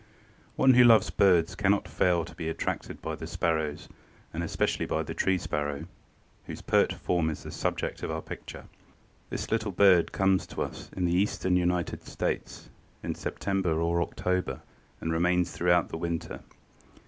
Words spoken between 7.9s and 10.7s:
of our picture. This little bird comes to